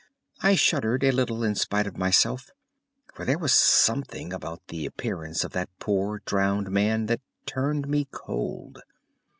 I 0.41 0.55
shuddered 0.55 1.03
a 1.03 1.11
little 1.11 1.43
in 1.43 1.53
spite 1.53 1.85
of 1.85 1.95
myself, 1.95 2.49
for 3.13 3.23
there 3.23 3.37
was 3.37 3.53
something 3.53 4.33
about 4.33 4.65
the 4.69 4.87
appearance 4.87 5.43
of 5.43 5.51
that 5.51 5.69
poor 5.77 6.23
drowned 6.25 6.71
man 6.71 7.05
that 7.05 7.21
turned 7.45 7.87
me 7.87 8.07
cold. 8.09 8.79